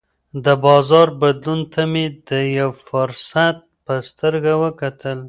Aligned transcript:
د 0.45 0.47
بازار 0.65 1.07
بدلون 1.21 1.59
ته 1.73 1.81
مې 1.91 2.05
د 2.29 2.29
یوه 2.59 2.75
فرصت 2.87 3.57
په 3.85 3.93
سترګه 4.09 4.53
وکتل. 4.63 5.19